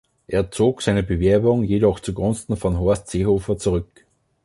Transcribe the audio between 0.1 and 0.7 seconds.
Er